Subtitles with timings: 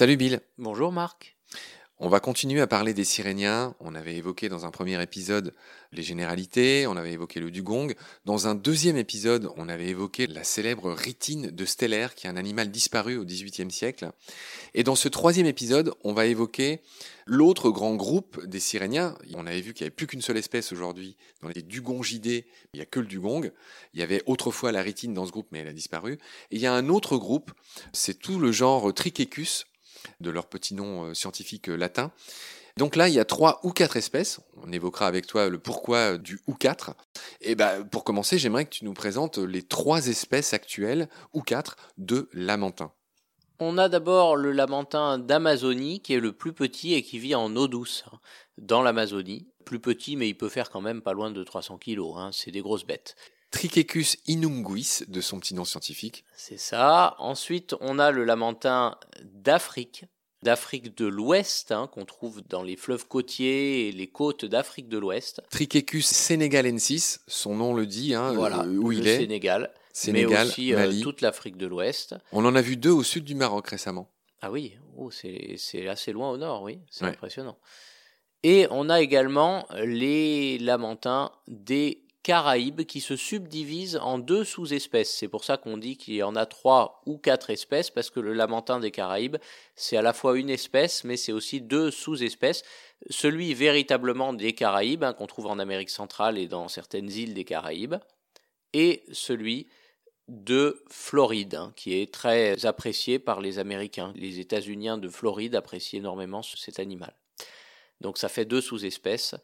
[0.00, 0.40] Salut Bill.
[0.56, 1.36] Bonjour Marc.
[2.02, 3.74] On va continuer à parler des Siréniens.
[3.78, 5.52] On avait évoqué dans un premier épisode
[5.92, 7.94] les généralités, on avait évoqué le dugong.
[8.24, 12.38] Dans un deuxième épisode, on avait évoqué la célèbre ritine de Stellaire, qui est un
[12.38, 14.12] animal disparu au XVIIIe siècle.
[14.72, 16.80] Et dans ce troisième épisode, on va évoquer
[17.26, 19.14] l'autre grand groupe des Siréniens.
[19.34, 22.46] On avait vu qu'il n'y avait plus qu'une seule espèce aujourd'hui dans les dugongidés.
[22.72, 23.52] Il n'y a que le dugong.
[23.92, 26.14] Il y avait autrefois la ritine dans ce groupe, mais elle a disparu.
[26.50, 27.52] Et il y a un autre groupe,
[27.92, 29.66] c'est tout le genre Trichecus,
[30.20, 32.12] de leur petit nom euh, scientifique euh, latin.
[32.76, 34.40] Donc là, il y a trois ou quatre espèces.
[34.56, 36.94] On évoquera avec toi le pourquoi du ou quatre.
[37.40, 41.76] Et ben, pour commencer, j'aimerais que tu nous présentes les trois espèces actuelles ou quatre
[41.98, 42.92] de lamantin.
[43.58, 47.54] On a d'abord le lamantin d'Amazonie, qui est le plus petit et qui vit en
[47.56, 48.18] eau douce, hein,
[48.56, 49.48] dans l'Amazonie.
[49.66, 52.14] Plus petit, mais il peut faire quand même pas loin de 300 kilos.
[52.16, 52.30] Hein.
[52.32, 53.16] C'est des grosses bêtes.
[53.50, 56.24] Trichecus inunguis, de son petit nom scientifique.
[56.36, 57.14] C'est ça.
[57.18, 60.04] Ensuite, on a le lamantin d'Afrique,
[60.42, 64.98] d'Afrique de l'Ouest, hein, qu'on trouve dans les fleuves côtiers et les côtes d'Afrique de
[64.98, 65.42] l'Ouest.
[65.50, 69.18] Trichecus senegalensis, son nom le dit, hein, voilà, euh, où le il est.
[69.18, 72.14] Sénégal, Sénégal, mais aussi euh, toute l'Afrique de l'Ouest.
[72.32, 74.08] On en a vu deux au sud du Maroc récemment.
[74.42, 77.10] Ah oui, oh, c'est c'est assez loin au nord, oui, c'est Ouais.
[77.10, 77.58] impressionnant.
[78.42, 85.10] Et on a également les lamantins des Caraïbes qui se subdivisent en deux sous-espèces.
[85.14, 88.20] C'est pour ça qu'on dit qu'il y en a trois ou quatre espèces, parce que
[88.20, 89.36] le lamentin des Caraïbes,
[89.74, 92.62] c'est à la fois une espèce, mais c'est aussi deux sous-espèces.
[93.08, 97.44] Celui véritablement des Caraïbes, hein, qu'on trouve en Amérique centrale et dans certaines îles des
[97.44, 97.96] Caraïbes,
[98.74, 99.68] et celui
[100.28, 104.12] de Floride, hein, qui est très apprécié par les Américains.
[104.14, 107.16] Les États-Uniens de Floride apprécient énormément ce- cet animal.
[108.00, 109.34] Donc ça fait deux sous-espèces.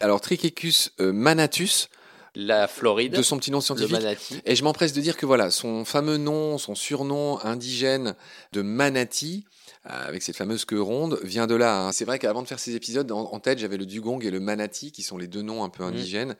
[0.00, 1.88] Alors Trichecus euh, manatus,
[2.34, 3.92] La Floride, de son petit nom le scientifique.
[3.92, 4.40] manatee.
[4.46, 8.14] Et je m'empresse de dire que voilà, son fameux nom, son surnom indigène
[8.52, 9.44] de manatee,
[9.86, 11.86] euh, avec cette fameuse queue ronde, vient de là.
[11.88, 11.92] hein.
[11.92, 14.40] C'est vrai qu'avant de faire ces épisodes, en, en tête, j'avais le dugong et le
[14.40, 16.36] manatee, qui sont les deux noms un peu indigènes.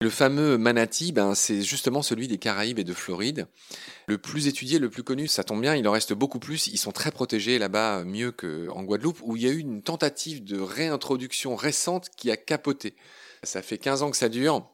[0.00, 3.46] Le fameux manatee, ben, c'est justement celui des Caraïbes et de Floride.
[4.06, 6.66] Le plus étudié, le plus connu, ça tombe bien, il en reste beaucoup plus.
[6.68, 10.44] Ils sont très protégés là-bas, mieux qu'en Guadeloupe, où il y a eu une tentative
[10.44, 12.94] de réintroduction récente qui a capoté.
[13.42, 14.68] Ça fait 15 ans que ça dure.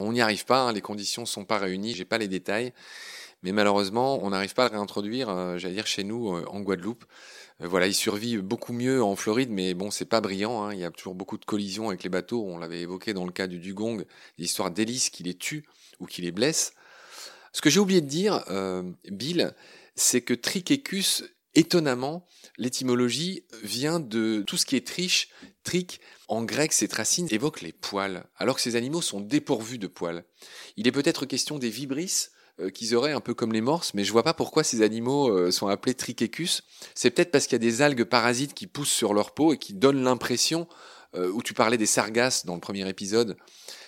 [0.00, 2.72] On n'y arrive pas, hein, les conditions sont pas réunies, j'ai pas les détails,
[3.42, 6.60] mais malheureusement, on n'arrive pas à le réintroduire, euh, j'allais dire chez nous euh, en
[6.60, 7.04] Guadeloupe.
[7.60, 10.64] Euh, voilà, il survit beaucoup mieux en Floride, mais bon, c'est pas brillant.
[10.64, 12.44] hein, il y a toujours beaucoup de collisions avec les bateaux.
[12.46, 14.04] On l'avait évoqué dans le cas du dugong,
[14.38, 15.66] l'histoire d'hélices qui les tue
[16.00, 16.72] ou qui les blesse.
[17.52, 18.44] Ce que j'ai oublié de dire,
[19.10, 19.52] Bill,
[19.96, 21.24] c'est que Trichecus,
[21.56, 22.24] étonnamment,
[22.58, 25.30] l'étymologie vient de tout ce qui est triche,
[25.62, 26.00] trique.
[26.28, 30.24] En grec, cette racine évoque les poils, alors que ces animaux sont dépourvus de poils.
[30.76, 34.04] Il est peut-être question des vibrisses euh, qu'ils auraient un peu comme les morses, mais
[34.04, 36.62] je vois pas pourquoi ces animaux euh, sont appelés Trichecus.
[36.94, 39.58] C'est peut-être parce qu'il y a des algues parasites qui poussent sur leur peau et
[39.58, 40.66] qui donnent l'impression,
[41.14, 43.36] euh, où tu parlais des sargasses dans le premier épisode.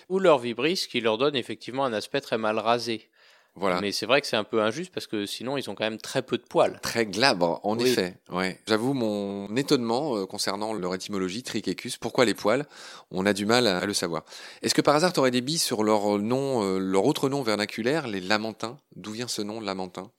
[0.09, 3.09] Ou leur vibrisses qui leur donne effectivement un aspect très mal rasé.
[3.55, 3.81] Voilà.
[3.81, 5.99] Mais c'est vrai que c'est un peu injuste parce que sinon ils ont quand même
[5.99, 6.79] très peu de poils.
[6.81, 7.89] Très glabre, en Oui.
[7.89, 8.17] effet.
[8.31, 8.59] Ouais.
[8.67, 11.97] J'avoue mon étonnement euh, concernant leur étymologie, Trichecus.
[11.97, 12.65] Pourquoi les poils?
[13.11, 14.23] On a du mal à, le savoir.
[14.63, 17.43] Est-ce que par hasard tu aurais des billes sur leur nom, euh, leur autre nom
[17.43, 18.77] vernaculaire, les lamantins?
[18.95, 20.09] D'où vient ce nom, lamentin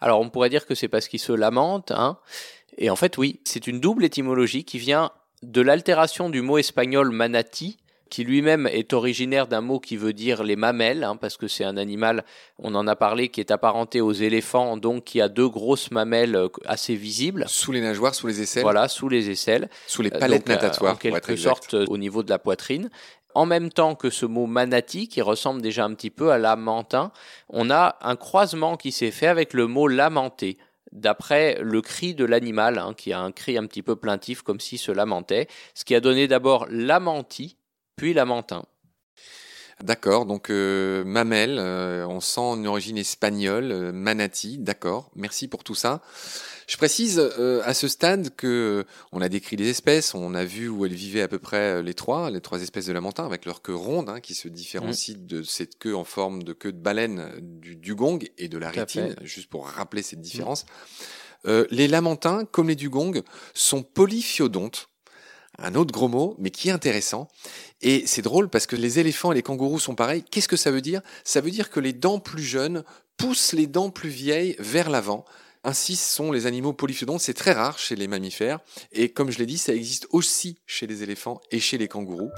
[0.00, 2.18] Alors on pourrait dire que c'est parce qu'ils se lamentent, hein.
[2.78, 5.12] Et en fait oui, c'est une double étymologie qui vient
[5.42, 7.76] de l'altération du mot espagnol manatee,
[8.08, 11.64] qui lui-même est originaire d'un mot qui veut dire les mamelles, hein, parce que c'est
[11.64, 12.24] un animal,
[12.58, 16.36] on en a parlé, qui est apparenté aux éléphants, donc qui a deux grosses mamelles
[16.36, 17.44] euh, assez visibles.
[17.48, 19.68] Sous les nageoires, sous les aisselles, Voilà, sous les aisselles.
[19.86, 20.94] sous les Euh, palettes donc, euh, natatoires.
[20.94, 22.90] En quelque sorte, au niveau de la poitrine.
[23.34, 27.12] En même temps que ce mot manatee, qui ressemble déjà un petit peu à lamentin,
[27.50, 30.56] on a un croisement qui s'est fait avec le mot lamenter,
[30.92, 34.60] d'après le cri de l'animal, hein, qui a un cri un petit peu plaintif, comme
[34.60, 37.56] s'il se lamentait, ce qui a donné d'abord lamenti,
[37.96, 38.64] puis lamentin.
[39.82, 45.64] D'accord, donc euh, mamelle, euh, on sent une origine espagnole, euh, manatee, d'accord, merci pour
[45.64, 46.00] tout ça.
[46.66, 50.44] Je précise euh, à ce stade que euh, on a décrit les espèces, on a
[50.44, 53.44] vu où elles vivaient à peu près les trois, les trois espèces de lamentin, avec
[53.44, 56.80] leur queue ronde, hein, qui se différencie de cette queue en forme de queue de
[56.80, 60.64] baleine du dugong et de la rétine, juste pour rappeler cette différence.
[61.46, 63.22] Euh, les lamantins, comme les dugongs,
[63.52, 64.88] sont polyphiodontes.
[65.58, 67.28] Un autre gros mot, mais qui est intéressant.
[67.82, 70.22] Et c'est drôle parce que les éléphants et les kangourous sont pareils.
[70.30, 71.00] Qu'est-ce que ça veut dire?
[71.24, 72.84] Ça veut dire que les dents plus jeunes
[73.16, 75.24] poussent les dents plus vieilles vers l'avant.
[75.64, 78.60] Ainsi sont les animaux polyphédontes, c'est très rare chez les mammifères,
[78.92, 82.30] et comme je l'ai dit, ça existe aussi chez les éléphants et chez les kangourous.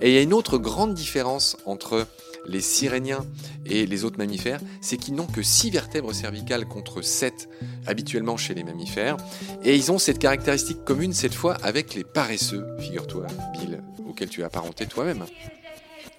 [0.00, 2.06] Et il y a une autre grande différence entre
[2.46, 3.24] les siréniens
[3.66, 7.48] et les autres mammifères, c'est qu'ils n'ont que 6 vertèbres cervicales contre 7
[7.86, 9.16] habituellement chez les mammifères,
[9.64, 14.40] et ils ont cette caractéristique commune cette fois avec les paresseux, figure-toi, Bill, auquel tu
[14.40, 15.24] es apparenté toi-même.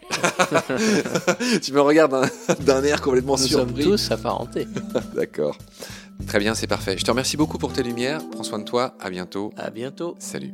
[1.61, 2.29] tu me regardes
[2.61, 3.83] d'un air complètement Nous surpris.
[3.83, 4.67] sommes tous apparentés.
[5.15, 5.55] D'accord.
[6.27, 6.97] Très bien, c'est parfait.
[6.97, 8.21] Je te remercie beaucoup pour tes lumières.
[8.31, 8.95] Prends soin de toi.
[8.99, 9.53] À bientôt.
[9.55, 10.15] À bientôt.
[10.19, 10.53] Salut.